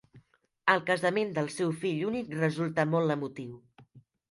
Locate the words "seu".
1.57-1.75